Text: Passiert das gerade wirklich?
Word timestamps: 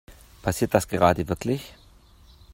Passiert 0.41 0.73
das 0.73 0.87
gerade 0.87 1.29
wirklich? 1.29 1.75